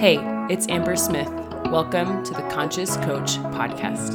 [0.00, 0.16] Hey,
[0.48, 1.28] it's Amber Smith.
[1.66, 4.14] Welcome to the Conscious Coach Podcast.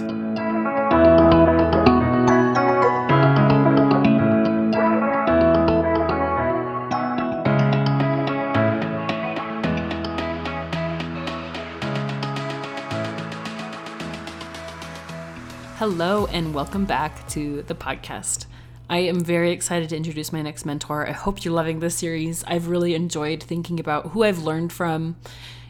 [15.77, 18.47] Hello, and welcome back to the podcast.
[18.89, 21.07] I am very excited to introduce my next mentor.
[21.07, 22.43] I hope you're loving this series.
[22.45, 25.17] I've really enjoyed thinking about who I've learned from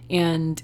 [0.10, 0.62] and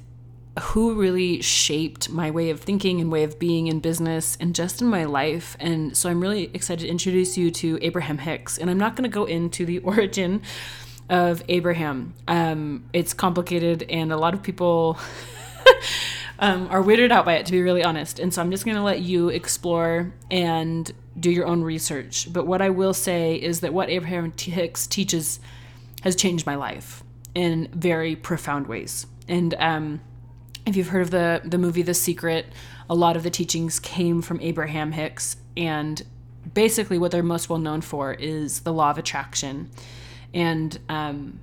[0.60, 4.82] who really shaped my way of thinking and way of being in business and just
[4.82, 5.56] in my life.
[5.60, 8.58] And so I'm really excited to introduce you to Abraham Hicks.
[8.58, 10.42] And I'm not going to go into the origin
[11.10, 12.14] of Abraham.
[12.28, 14.98] Um, it's complicated, and a lot of people
[16.40, 18.20] um, are weirded out by it, to be really honest.
[18.20, 22.32] And so I'm just going to let you explore and do your own research.
[22.32, 25.40] But what I will say is that what Abraham Hicks teaches
[26.04, 27.04] has changed my life
[27.36, 29.06] in very profound ways.
[29.32, 30.02] And um,
[30.66, 32.48] if you've heard of the the movie The Secret,
[32.90, 36.04] a lot of the teachings came from Abraham Hicks, and
[36.54, 39.72] basically what they're most well known for is the law of attraction,
[40.34, 41.40] and um,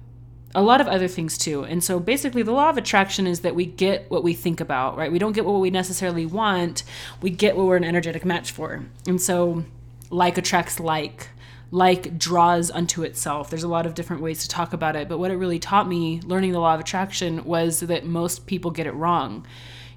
[0.54, 1.64] a lot of other things too.
[1.64, 4.98] And so basically, the law of attraction is that we get what we think about,
[4.98, 5.10] right?
[5.10, 6.84] We don't get what we necessarily want,
[7.22, 8.84] we get what we're an energetic match for.
[9.06, 9.64] And so,
[10.10, 11.28] like attracts like,
[11.70, 13.50] like draws unto itself.
[13.50, 15.86] There's a lot of different ways to talk about it, but what it really taught
[15.86, 19.46] me learning the law of attraction was that most people get it wrong.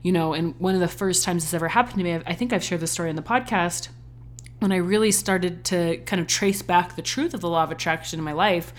[0.02, 2.52] You know, and one of the first times this ever happened to me, I think
[2.52, 3.90] I've shared this story on the podcast,
[4.60, 7.72] when I really started to kind of trace back the truth of the law of
[7.72, 8.74] attraction in my life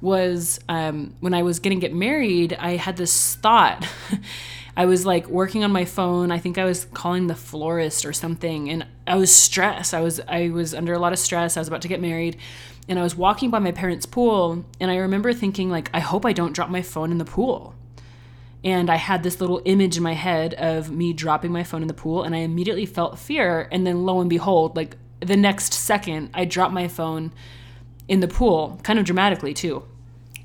[0.00, 3.86] was um, when I was going to get married, I had this thought.
[4.76, 6.30] I was like working on my phone.
[6.30, 9.92] I think I was calling the florist or something, and I was stressed.
[9.92, 11.56] I was I was under a lot of stress.
[11.56, 12.36] I was about to get married,
[12.88, 16.24] and I was walking by my parents' pool, and I remember thinking like, I hope
[16.24, 17.74] I don't drop my phone in the pool.
[18.62, 21.88] And I had this little image in my head of me dropping my phone in
[21.88, 23.68] the pool, and I immediately felt fear.
[23.72, 27.32] And then lo and behold, like the next second, I dropped my phone
[28.10, 29.84] in the pool, kind of dramatically too.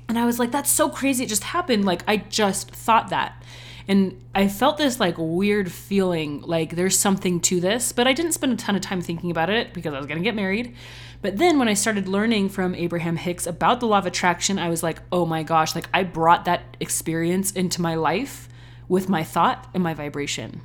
[0.08, 1.24] And I was like, that's so crazy.
[1.24, 1.84] It just happened.
[1.84, 3.42] Like, I just thought that.
[3.88, 8.32] And I felt this like weird feeling like there's something to this, but I didn't
[8.32, 10.76] spend a ton of time thinking about it because I was going to get married.
[11.22, 14.68] But then when I started learning from Abraham Hicks about the law of attraction, I
[14.68, 18.48] was like, oh my gosh, like I brought that experience into my life
[18.88, 20.60] with my thought and my vibration.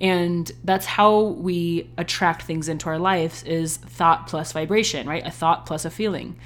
[0.00, 5.26] And that's how we attract things into our lives is thought plus vibration, right?
[5.26, 6.36] A thought plus a feeling.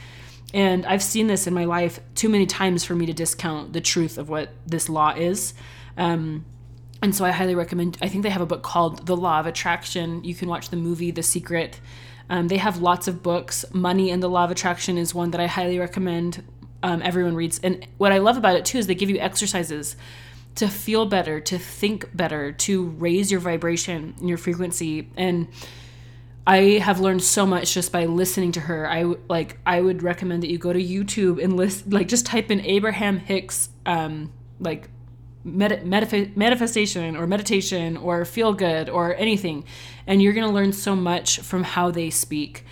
[0.53, 3.81] And I've seen this in my life too many times for me to discount the
[3.81, 5.55] truth of what this law is.
[5.97, 6.45] Um,
[7.03, 9.47] and so I highly recommend, I think they have a book called The Law of
[9.47, 10.23] Attraction.
[10.23, 11.81] You can watch the movie The Secret.
[12.29, 13.65] Um, they have lots of books.
[13.73, 16.45] Money and the Law of Attraction is one that I highly recommend
[16.83, 17.59] um, everyone reads.
[17.63, 19.97] And what I love about it too is they give you exercises
[20.57, 25.09] to feel better, to think better, to raise your vibration and your frequency.
[25.17, 25.49] And
[26.47, 28.89] I have learned so much just by listening to her.
[28.89, 32.51] I like I would recommend that you go to YouTube and list like just type
[32.51, 34.89] in Abraham Hicks um like
[35.45, 39.65] med- medif- manifestation or meditation or feel good or anything
[40.07, 42.65] and you're going to learn so much from how they speak.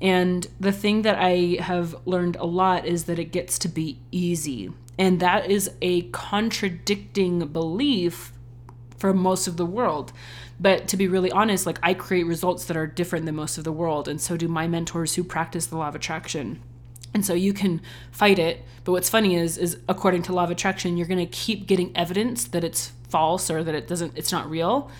[0.00, 3.98] And the thing that I have learned a lot is that it gets to be
[4.10, 4.72] easy.
[4.98, 8.32] And that is a contradicting belief
[8.98, 10.12] for most of the world.
[10.58, 13.64] But to be really honest, like I create results that are different than most of
[13.64, 16.62] the world, and so do my mentors who practice the law of attraction.
[17.12, 17.80] And so you can
[18.10, 21.26] fight it, but what's funny is is according to law of attraction, you're going to
[21.26, 24.90] keep getting evidence that it's false or that it doesn't it's not real.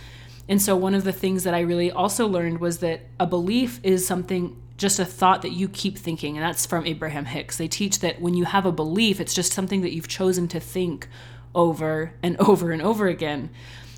[0.48, 3.80] And so one of the things that I really also learned was that a belief
[3.82, 7.56] is something just a thought that you keep thinking and that's from Abraham Hicks.
[7.56, 10.60] They teach that when you have a belief, it's just something that you've chosen to
[10.60, 11.08] think
[11.54, 13.50] over and over and over again.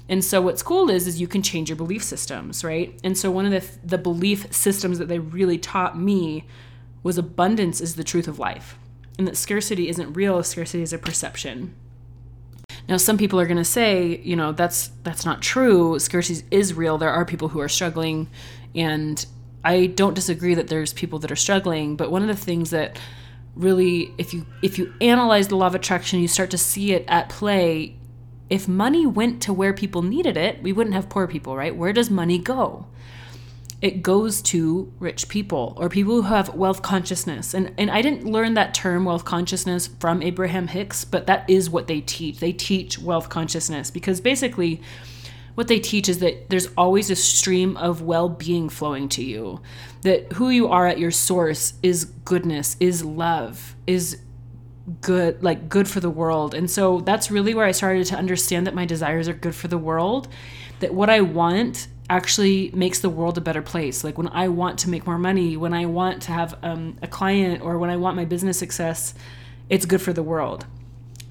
[0.09, 2.99] And so what's cool is is you can change your belief systems, right?
[3.05, 6.47] And so one of the the belief systems that they really taught me
[7.03, 8.79] was abundance is the truth of life.
[9.19, 11.75] And that scarcity isn't real, scarcity is a perception.
[12.88, 15.99] Now some people are going to say, you know, that's that's not true.
[15.99, 16.97] Scarcity is real.
[16.97, 18.29] There are people who are struggling
[18.75, 19.26] and
[19.64, 22.99] I don't disagree that there's people that are struggling, but one of the things that
[23.55, 27.05] really if you if you analyze the law of attraction, you start to see it
[27.08, 27.99] at play
[28.50, 31.75] if money went to where people needed it, we wouldn't have poor people, right?
[31.76, 32.87] Where does money go?
[33.81, 37.55] It goes to rich people or people who have wealth consciousness.
[37.55, 41.70] And and I didn't learn that term wealth consciousness from Abraham Hicks, but that is
[41.70, 42.40] what they teach.
[42.40, 44.81] They teach wealth consciousness because basically
[45.58, 49.60] what they teach is that there's always a stream of well-being flowing to you.
[50.02, 54.19] That who you are at your source is goodness, is love, is
[55.00, 56.55] good like good for the world.
[56.55, 59.66] And so that's really where i started to understand that my desires are good for
[59.66, 60.28] the world
[60.78, 64.05] that what i want actually makes the world a better place.
[64.05, 67.08] Like when i want to make more money when i want to have um, a
[67.08, 69.12] client or when i want my business success
[69.69, 70.66] it's good for the world.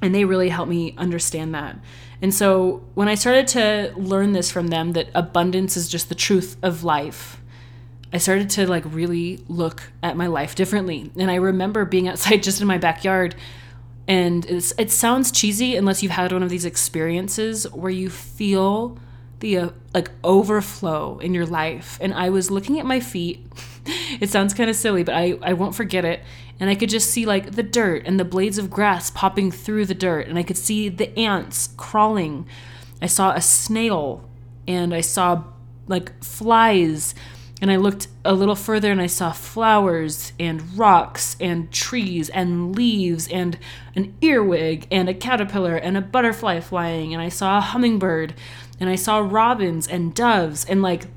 [0.01, 1.77] And they really helped me understand that
[2.21, 6.15] and so when i started to learn this from them that abundance is just the
[6.15, 7.41] truth of life
[8.13, 11.11] I started to like really look at my life differently.
[11.17, 13.35] And I remember being outside just in my backyard
[14.07, 18.97] and it sounds cheesy unless you've had one of these experiences where you feel
[19.39, 21.97] the uh, like overflow in your life.
[22.01, 23.45] And I was looking at my feet.
[24.19, 26.21] it sounds kind of silly, but I, I won't forget it.
[26.59, 29.85] And I could just see like the dirt and the blades of grass popping through
[29.85, 30.27] the dirt.
[30.27, 32.47] And I could see the ants crawling.
[33.01, 34.27] I saw a snail
[34.67, 35.43] and I saw
[35.87, 37.13] like flies
[37.61, 42.75] and I looked a little further and I saw flowers and rocks and trees and
[42.75, 43.57] leaves and
[43.95, 47.13] an earwig and a caterpillar and a butterfly flying.
[47.13, 48.35] And I saw a hummingbird
[48.79, 50.65] and I saw robins and doves.
[50.65, 51.07] And like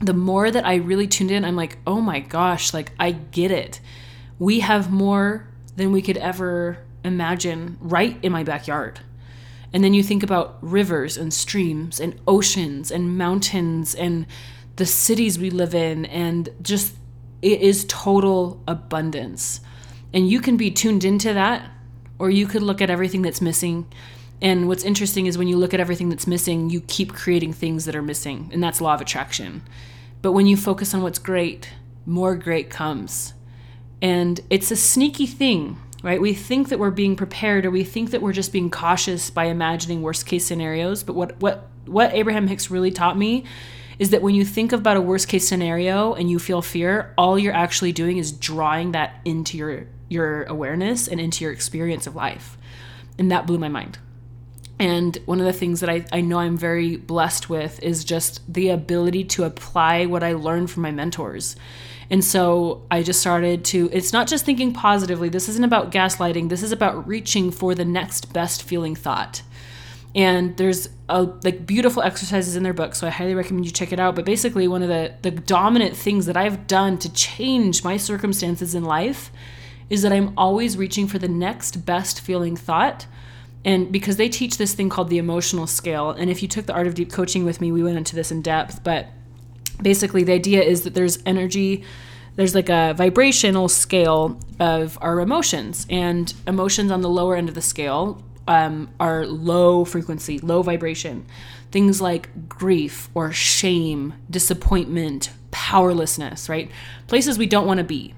[0.00, 3.50] the more that I really tuned in, I'm like, oh my gosh, like I get
[3.50, 3.80] it.
[4.38, 9.00] We have more than we could ever imagine right in my backyard.
[9.72, 14.26] And then you think about rivers and streams and oceans and mountains and
[14.76, 16.94] the cities we live in and just
[17.42, 19.60] it is total abundance.
[20.12, 21.70] And you can be tuned into that
[22.18, 23.86] or you could look at everything that's missing.
[24.44, 27.86] And what's interesting is when you look at everything that's missing, you keep creating things
[27.86, 29.62] that are missing, and that's law of attraction.
[30.20, 31.70] But when you focus on what's great,
[32.04, 33.32] more great comes.
[34.02, 36.20] And it's a sneaky thing, right?
[36.20, 39.46] We think that we're being prepared or we think that we're just being cautious by
[39.46, 43.44] imagining worst case scenarios, but what what what Abraham Hicks really taught me
[43.98, 47.38] is that when you think about a worst case scenario and you feel fear, all
[47.38, 52.14] you're actually doing is drawing that into your your awareness and into your experience of
[52.14, 52.58] life.
[53.18, 53.98] And that blew my mind.
[54.78, 58.40] And one of the things that I, I know I'm very blessed with is just
[58.52, 61.56] the ability to apply what I learned from my mentors.
[62.10, 65.28] And so I just started to, it's not just thinking positively.
[65.28, 66.48] This isn't about gaslighting.
[66.48, 69.42] This is about reaching for the next best feeling thought
[70.14, 73.92] and there's a, like beautiful exercises in their book so i highly recommend you check
[73.92, 77.82] it out but basically one of the the dominant things that i've done to change
[77.84, 79.30] my circumstances in life
[79.90, 83.06] is that i'm always reaching for the next best feeling thought
[83.64, 86.72] and because they teach this thing called the emotional scale and if you took the
[86.72, 89.08] art of deep coaching with me we went into this in depth but
[89.82, 91.84] basically the idea is that there's energy
[92.36, 97.54] there's like a vibrational scale of our emotions and emotions on the lower end of
[97.54, 101.26] the scale um, are low frequency, low vibration.
[101.70, 106.70] Things like grief or shame, disappointment, powerlessness, right?
[107.06, 108.14] Places we don't want to be.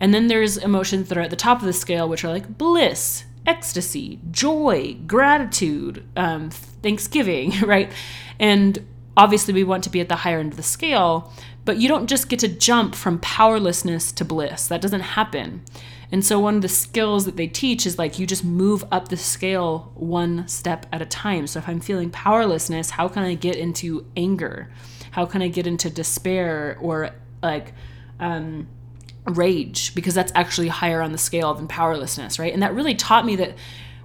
[0.00, 2.56] And then there's emotions that are at the top of the scale, which are like
[2.58, 7.90] bliss, ecstasy, joy, gratitude, um, thanksgiving, right?
[8.38, 8.84] And
[9.16, 11.32] obviously, we want to be at the higher end of the scale,
[11.64, 14.66] but you don't just get to jump from powerlessness to bliss.
[14.68, 15.62] That doesn't happen.
[16.12, 19.08] And so one of the skills that they teach is like you just move up
[19.08, 21.46] the scale one step at a time.
[21.46, 24.70] So if I'm feeling powerlessness, how can I get into anger?
[25.12, 27.10] How can I get into despair or
[27.42, 27.74] like
[28.18, 28.66] um,
[29.26, 29.94] rage?
[29.94, 32.52] Because that's actually higher on the scale than powerlessness, right?
[32.52, 33.54] And that really taught me that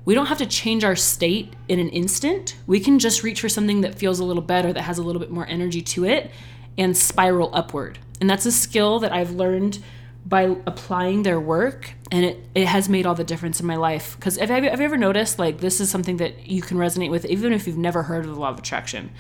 [0.05, 2.55] we don't have to change our state in an instant.
[2.67, 5.19] We can just reach for something that feels a little better, that has a little
[5.19, 6.31] bit more energy to it,
[6.77, 7.98] and spiral upward.
[8.22, 9.79] And that's a skill that I've learned
[10.25, 14.15] by applying their work and it, it has made all the difference in my life
[14.15, 17.12] because if have, have you ever noticed like this is something that you can resonate
[17.12, 19.12] with even if you've never heard of the law of attraction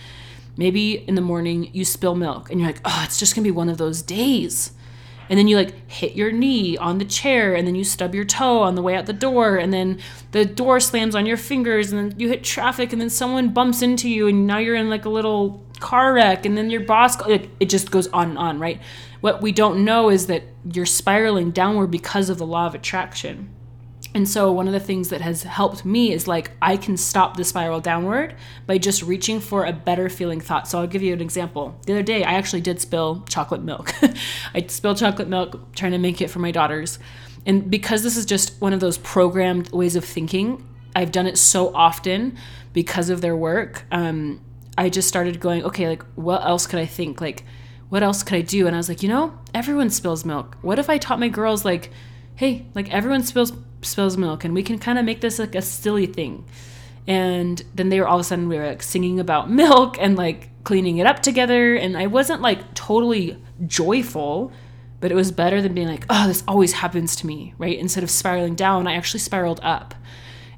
[0.57, 3.51] maybe in the morning you spill milk and you're like oh it's just gonna be
[3.51, 4.71] one of those days
[5.29, 8.25] and then you like hit your knee on the chair and then you stub your
[8.25, 9.99] toe on the way out the door and then
[10.31, 13.81] the door slams on your fingers and then you hit traffic and then someone bumps
[13.81, 17.19] into you and now you're in like a little car wreck and then your boss
[17.21, 18.81] like, it just goes on and on right
[19.25, 23.49] what we don't know is that you're spiraling downward because of the law of attraction.
[24.15, 27.35] And so, one of the things that has helped me is like I can stop
[27.35, 28.33] the spiral downward
[28.65, 30.69] by just reaching for a better feeling thought.
[30.69, 31.77] So, I'll give you an example.
[31.85, 33.93] The other day, I actually did spill chocolate milk.
[34.55, 36.97] I spilled chocolate milk trying to make it for my daughters.
[37.45, 41.37] And because this is just one of those programmed ways of thinking, I've done it
[41.37, 42.37] so often
[42.71, 43.83] because of their work.
[43.91, 44.39] Um,
[44.77, 47.19] I just started going, okay, like, what else could I think?
[47.19, 47.43] Like,
[47.89, 48.65] what else could I do?
[48.65, 50.57] And I was like, you know, everyone spills milk.
[50.61, 51.91] What if I taught my girls like,
[52.35, 53.51] hey, like everyone spills
[53.85, 56.45] spills milk, and we can kind of make this like a silly thing.
[57.07, 60.17] And then they were all of a sudden we were like singing about milk and
[60.17, 64.51] like cleaning it up together, and I wasn't like totally joyful,
[64.99, 67.77] but it was better than being like, oh, this always happens to me, right?
[67.77, 69.93] Instead of spiraling down, I actually spiraled up.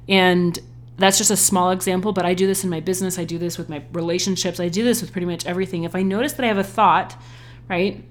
[0.08, 0.58] And
[0.96, 3.18] that's just a small example, but I do this in my business.
[3.18, 4.58] I do this with my relationships.
[4.58, 5.84] I do this with pretty much everything.
[5.84, 7.20] If I notice that I have a thought,
[7.68, 8.04] right,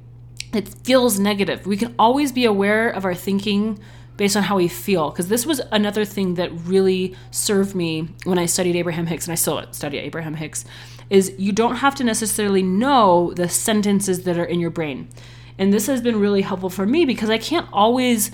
[0.53, 3.79] it feels negative, we can always be aware of our thinking
[4.17, 5.09] based on how we feel.
[5.11, 9.31] Because this was another thing that really served me when I studied Abraham Hicks, and
[9.31, 10.65] I still study Abraham Hicks,
[11.09, 15.07] is you don't have to necessarily know the sentences that are in your brain.
[15.57, 18.31] And this has been really helpful for me because I can't always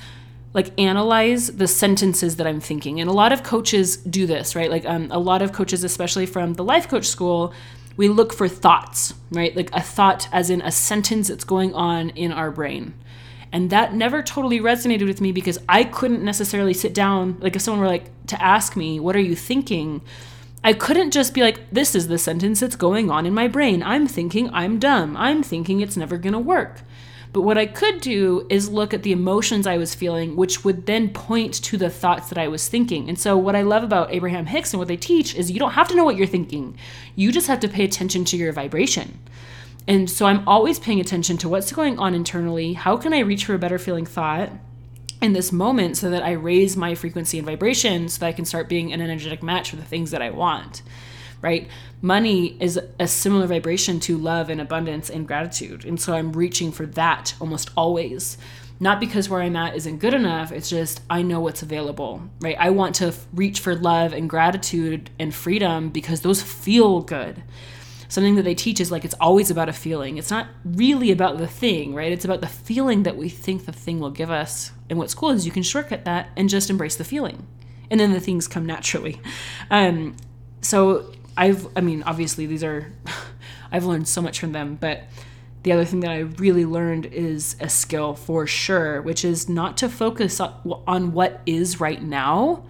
[0.54, 3.00] like analyze the sentences that I'm thinking.
[3.00, 4.70] And a lot of coaches do this, right?
[4.70, 7.54] Like um, a lot of coaches, especially from the life coach school,
[7.98, 9.56] we look for thoughts, right?
[9.56, 12.94] Like a thought as in a sentence that's going on in our brain.
[13.54, 17.62] And that never totally resonated with me because I couldn't necessarily sit down, like if
[17.62, 20.02] someone were like to ask me, What are you thinking?
[20.64, 23.84] I couldn't just be like, This is the sentence that's going on in my brain.
[23.84, 25.16] I'm thinking I'm dumb.
[25.16, 26.82] I'm thinking it's never gonna work.
[27.32, 30.88] But what I could do is look at the emotions I was feeling, which would
[30.88, 33.08] then point to the thoughts that I was thinking.
[33.08, 35.72] And so, what I love about Abraham Hicks and what they teach is you don't
[35.72, 36.76] have to know what you're thinking,
[37.16, 39.20] you just have to pay attention to your vibration.
[39.88, 42.74] And so, I'm always paying attention to what's going on internally.
[42.74, 44.50] How can I reach for a better feeling thought?
[45.22, 48.44] in this moment so that I raise my frequency and vibration so that I can
[48.44, 50.82] start being an energetic match for the things that I want
[51.44, 51.68] right?
[52.02, 55.86] Money is a similar vibration to love and abundance and gratitude.
[55.86, 58.38] And so I'm reaching for that almost always.
[58.80, 62.56] Not because where I'm at isn't good enough, it's just I know what's available, right?
[62.58, 67.44] I want to reach for love and gratitude and freedom because those feel good.
[68.14, 70.20] Something that they teach is like it's always about a feeling.
[70.20, 72.12] It's not really about the thing, right?
[72.12, 74.72] It's about the feeling that we think the thing will give us.
[74.88, 77.48] And what's cool is you can shortcut that and just embrace the feeling.
[77.90, 79.20] And then the things come naturally.
[79.72, 80.16] Um,
[80.62, 82.94] so I've, I mean, obviously these are,
[83.72, 85.06] I've learned so much from them, but
[85.64, 89.76] the other thing that I really learned is a skill for sure, which is not
[89.78, 92.64] to focus on what is right now,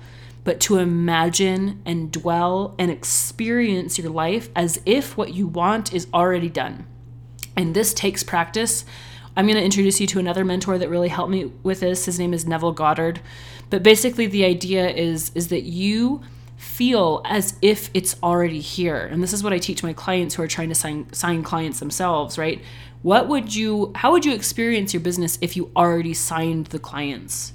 [0.43, 6.07] but to imagine and dwell and experience your life as if what you want is
[6.13, 6.85] already done.
[7.55, 8.83] And this takes practice.
[9.35, 12.05] I'm going to introduce you to another mentor that really helped me with this.
[12.05, 13.21] His name is Neville Goddard.
[13.69, 16.21] But basically the idea is is that you
[16.57, 18.97] feel as if it's already here.
[18.97, 21.79] And this is what I teach my clients who are trying to sign sign clients
[21.79, 22.61] themselves, right?
[23.01, 27.53] What would you how would you experience your business if you already signed the clients?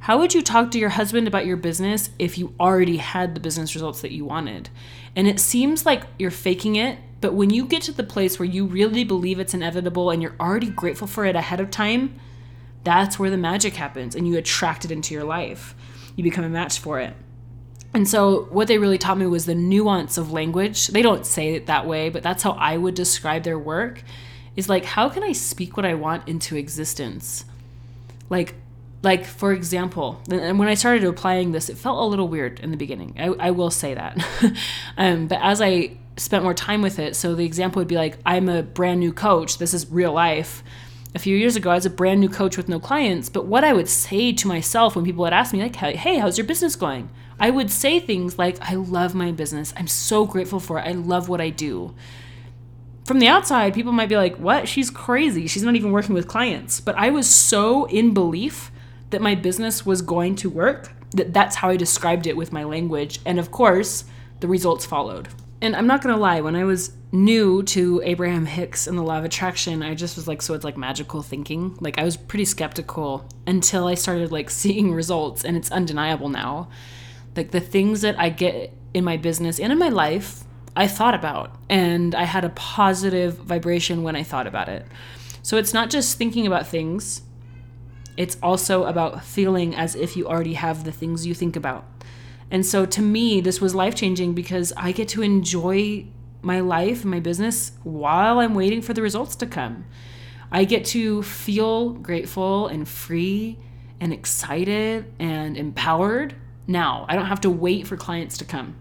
[0.00, 3.40] How would you talk to your husband about your business if you already had the
[3.40, 4.70] business results that you wanted?
[5.16, 8.48] And it seems like you're faking it, but when you get to the place where
[8.48, 12.18] you really believe it's inevitable and you're already grateful for it ahead of time,
[12.84, 15.74] that's where the magic happens and you attract it into your life.
[16.14, 17.14] You become a match for it.
[17.92, 20.88] And so, what they really taught me was the nuance of language.
[20.88, 24.02] They don't say it that way, but that's how I would describe their work
[24.56, 27.44] is like, how can I speak what I want into existence?
[28.28, 28.54] Like,
[29.02, 32.70] like for example, and when I started applying this, it felt a little weird in
[32.70, 33.14] the beginning.
[33.18, 34.24] I, I will say that.
[34.96, 38.18] um, but as I spent more time with it, so the example would be like,
[38.26, 39.58] I'm a brand new coach.
[39.58, 40.64] This is real life.
[41.14, 43.28] A few years ago, I was a brand new coach with no clients.
[43.28, 46.36] But what I would say to myself when people would ask me, like, hey, how's
[46.36, 47.08] your business going?
[47.40, 49.72] I would say things like, I love my business.
[49.76, 50.82] I'm so grateful for it.
[50.82, 51.94] I love what I do.
[53.04, 54.68] From the outside, people might be like, what?
[54.68, 55.46] She's crazy.
[55.46, 56.80] She's not even working with clients.
[56.80, 58.70] But I was so in belief
[59.10, 62.64] that my business was going to work that that's how I described it with my
[62.64, 63.20] language.
[63.24, 64.04] And of course,
[64.40, 65.28] the results followed.
[65.60, 69.02] And I'm not going to lie, when I was new to Abraham Hicks and the
[69.02, 71.76] law of attraction, I just was like, so it's like magical thinking.
[71.80, 76.68] Like I was pretty skeptical until I started like seeing results, and it's undeniable now.
[77.36, 80.44] Like the things that I get in my business and in my life,
[80.76, 84.86] I thought about and I had a positive vibration when I thought about it.
[85.42, 87.22] So it's not just thinking about things,
[88.18, 91.86] it's also about feeling as if you already have the things you think about.
[92.50, 96.06] And so to me, this was life changing because I get to enjoy
[96.42, 99.84] my life, and my business, while I'm waiting for the results to come.
[100.50, 103.58] I get to feel grateful and free
[104.00, 106.34] and excited and empowered
[106.66, 107.06] now.
[107.08, 108.76] I don't have to wait for clients to come.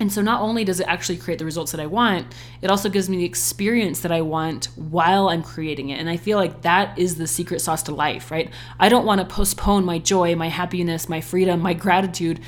[0.00, 2.26] And so not only does it actually create the results that I want,
[2.60, 6.00] it also gives me the experience that I want while I'm creating it.
[6.00, 8.50] And I feel like that is the secret sauce to life, right?
[8.80, 12.40] I don't want to postpone my joy, my happiness, my freedom, my gratitude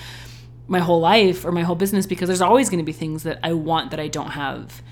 [0.68, 3.38] my whole life or my whole business because there's always going to be things that
[3.42, 4.82] I want that I don't have.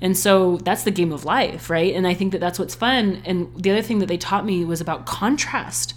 [0.00, 1.94] And so that's the game of life, right?
[1.94, 3.22] And I think that that's what's fun.
[3.24, 5.94] And the other thing that they taught me was about contrast.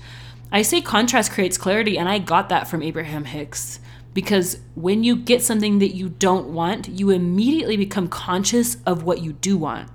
[0.51, 3.79] I say contrast creates clarity, and I got that from Abraham Hicks
[4.13, 9.21] because when you get something that you don't want, you immediately become conscious of what
[9.21, 9.89] you do want.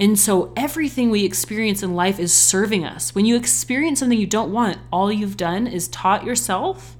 [0.00, 3.14] And so everything we experience in life is serving us.
[3.14, 6.96] When you experience something you don't want, all you've done is taught yourself.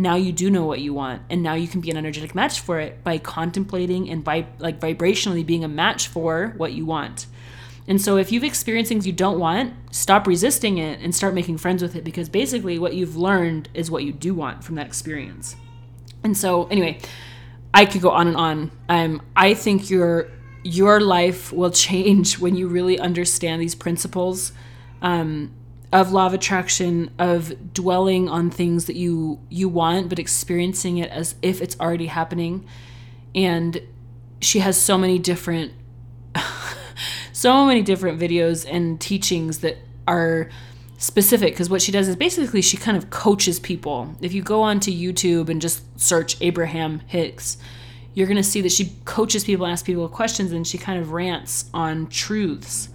[0.00, 2.60] Now you do know what you want, and now you can be an energetic match
[2.60, 7.26] for it by contemplating and by like vibrationally being a match for what you want.
[7.88, 11.58] And so if you've experienced things you don't want, stop resisting it and start making
[11.58, 14.86] friends with it because basically what you've learned is what you do want from that
[14.86, 15.56] experience.
[16.28, 16.98] And so anyway,
[17.72, 18.70] I could go on and on.
[18.90, 20.28] Um, I think your
[20.62, 24.52] your life will change when you really understand these principles
[25.00, 25.54] um,
[25.90, 31.10] of law of attraction, of dwelling on things that you you want, but experiencing it
[31.10, 32.66] as if it's already happening.
[33.34, 33.80] And
[34.42, 35.72] she has so many different
[37.32, 40.50] so many different videos and teachings that are
[40.98, 44.14] specific because what she does is basically she kind of coaches people.
[44.20, 47.56] If you go onto YouTube and just search Abraham Hicks,
[48.14, 51.12] you're going to see that she coaches people, asks people questions, and she kind of
[51.12, 52.88] rants on truths.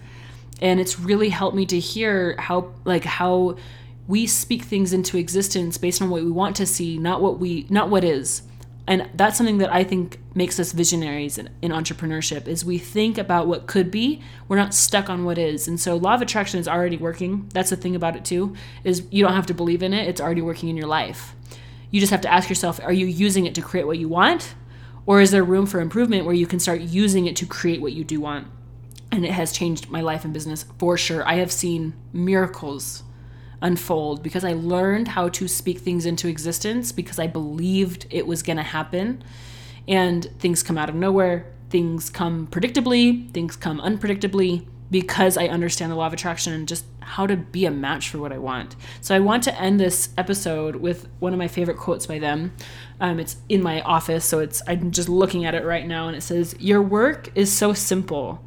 [0.61, 3.57] And it's really helped me to hear how, like, how
[4.05, 7.65] we speak things into existence based on what we want to see, not what we,
[7.69, 8.43] not what is
[8.87, 13.17] and that's something that i think makes us visionaries in, in, entrepreneurship is we think
[13.17, 15.67] about what could be we're not stuck on what is.
[15.67, 17.49] And so law of attraction is already working.
[17.53, 20.07] That's the thing about it too is you don't have to believe in it.
[20.07, 21.35] It's already working in your life.
[21.91, 24.55] You just have to ask yourself are you using it to create what you want?
[25.05, 27.93] Or is there room for improvement where you can start using it to create what
[27.93, 28.47] you do want?
[29.11, 31.27] And it has changed my life and business for sure.
[31.27, 33.03] I have seen miracles
[33.63, 38.43] unfold because I learned how to speak things into existence because I believed it was
[38.43, 39.23] going to happen.
[39.87, 45.91] And things come out of nowhere, things come predictably, things come unpredictably because I understand
[45.91, 48.75] the law of attraction and just how to be a match for what I want.
[49.01, 52.53] So I want to end this episode with one of my favorite quotes by them.
[52.99, 56.15] Um, it's in my office, so it's I'm just looking at it right now, and
[56.15, 58.45] it says, "Your work is so simple."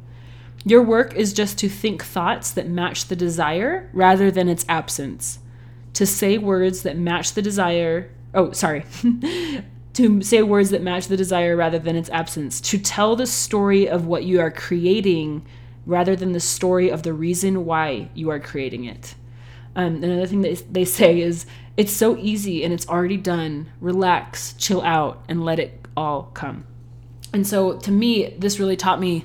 [0.67, 5.39] Your work is just to think thoughts that match the desire rather than its absence.
[5.93, 8.11] To say words that match the desire.
[8.33, 8.83] Oh, sorry.
[9.93, 12.59] to say words that match the desire rather than its absence.
[12.59, 15.45] To tell the story of what you are creating
[15.85, 19.15] rather than the story of the reason why you are creating it.
[19.73, 21.45] Um, another thing that they say is
[21.77, 23.71] it's so easy and it's already done.
[23.79, 26.65] Relax, chill out, and let it all come.
[27.31, 29.23] And so to me, this really taught me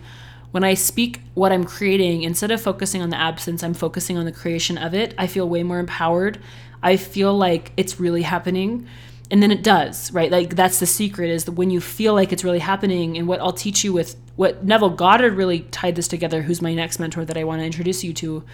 [0.52, 4.24] when I speak what I'm creating, instead of focusing on the absence, I'm focusing on
[4.24, 5.14] the creation of it.
[5.18, 6.38] I feel way more empowered.
[6.82, 8.86] I feel like it's really happening.
[9.30, 10.30] And then it does, right?
[10.30, 13.40] Like that's the secret is that when you feel like it's really happening, and what
[13.40, 17.24] I'll teach you with what Neville Goddard really tied this together, who's my next mentor
[17.24, 18.44] that I want to introduce you to,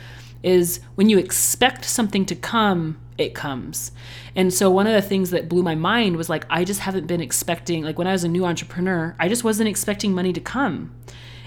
[0.42, 3.90] is when you expect something to come, it comes.
[4.36, 7.08] And so one of the things that blew my mind was like, I just haven't
[7.08, 10.40] been expecting, like when I was a new entrepreneur, I just wasn't expecting money to
[10.40, 10.94] come.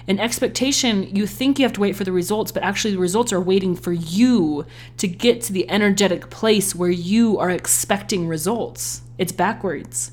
[0.08, 3.32] An expectation, you think you have to wait for the results, but actually the results
[3.32, 9.02] are waiting for you to get to the energetic place where you are expecting results.
[9.18, 10.12] It's backwards.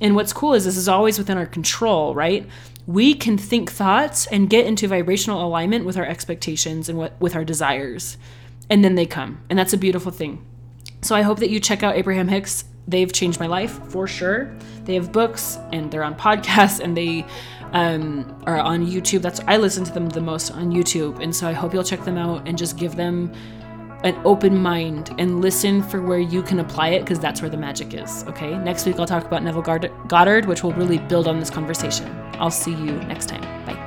[0.00, 2.46] And what's cool is this is always within our control, right?
[2.86, 7.44] We can think thoughts and get into vibrational alignment with our expectations and with our
[7.44, 8.18] desires.
[8.68, 9.42] And then they come.
[9.48, 10.44] And that's a beautiful thing.
[11.02, 12.64] So I hope that you check out Abraham Hicks.
[12.86, 14.54] They've changed my life for sure.
[14.84, 17.24] They have books and they're on podcasts and they
[17.74, 19.20] um, are on YouTube.
[19.20, 22.04] That's I listen to them the most on YouTube, and so I hope you'll check
[22.04, 23.32] them out and just give them
[24.04, 27.56] an open mind and listen for where you can apply it because that's where the
[27.56, 28.22] magic is.
[28.24, 28.56] Okay.
[28.58, 32.06] Next week I'll talk about Neville Goddard, which will really build on this conversation.
[32.34, 33.40] I'll see you next time.
[33.64, 33.80] Bye.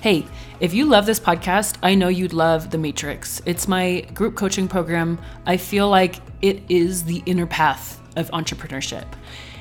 [0.00, 0.26] Hey,
[0.60, 3.42] if you love this podcast, I know you'd love The Matrix.
[3.44, 5.18] It's my group coaching program.
[5.46, 9.04] I feel like it is the inner path of entrepreneurship.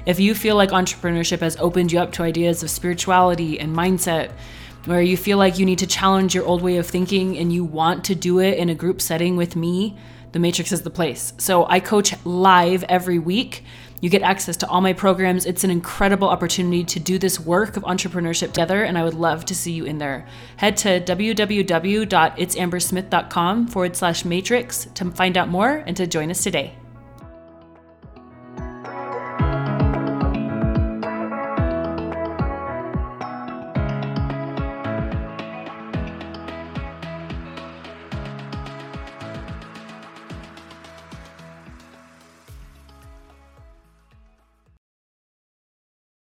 [0.06, 4.32] If you feel like entrepreneurship has opened you up to ideas of spirituality and mindset,
[4.86, 7.63] where you feel like you need to challenge your old way of thinking and you
[7.63, 9.97] want to do it in a group setting with me,
[10.32, 11.34] The Matrix is the place.
[11.39, 13.63] So I coach live every week.
[14.03, 15.45] You get access to all my programs.
[15.45, 19.45] It's an incredible opportunity to do this work of entrepreneurship together, and I would love
[19.45, 20.27] to see you in there.
[20.57, 26.75] Head to www.itsambersmith.com forward slash matrix to find out more and to join us today.